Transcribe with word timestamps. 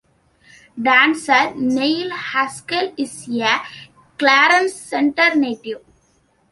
Dancer 0.81 1.53
Neil 1.57 2.09
Haskell 2.11 2.91
is 2.97 3.29
a 3.37 3.61
Clarence 4.17 4.73
Center 4.73 5.35
native. 5.35 5.85